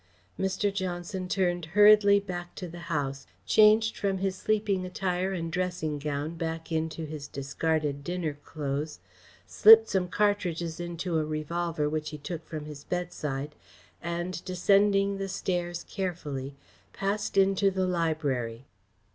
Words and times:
Mr. 0.39 0.73
Johnson 0.73 1.27
turned 1.27 1.63
hurriedly 1.77 2.19
back 2.19 2.55
to 2.55 2.67
the 2.67 2.79
house, 2.89 3.27
changed 3.45 3.95
from 3.95 4.17
his 4.17 4.35
sleeping 4.35 4.83
attire 4.83 5.31
and 5.31 5.51
dressing 5.51 5.99
gown 5.99 6.33
back 6.33 6.71
into 6.71 7.05
his 7.05 7.27
discarded 7.27 8.03
dinner 8.03 8.33
clothes, 8.43 8.99
slipped 9.45 9.87
some 9.89 10.07
cartridges 10.07 10.79
into 10.79 11.19
a 11.19 11.23
revolver 11.23 11.87
which 11.87 12.09
he 12.09 12.17
took 12.17 12.43
from 12.47 12.65
his 12.65 12.83
bedside, 12.83 13.53
and, 14.01 14.43
descending 14.43 15.19
the 15.19 15.29
stairs 15.29 15.85
carefully, 15.87 16.55
passed 16.93 17.37
into 17.37 17.69
the 17.69 17.85
library. 17.85 18.65